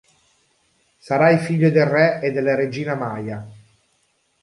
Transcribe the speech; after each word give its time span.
Sarai 0.97 1.37
figlio 1.37 1.69
del 1.69 1.85
Re 1.85 2.21
e 2.23 2.31
della 2.31 2.55
Regina 2.55 2.95
Maya. 2.95 3.47